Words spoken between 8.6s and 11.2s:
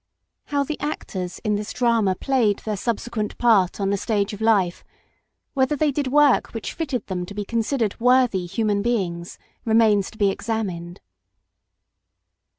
beings remains to be examined.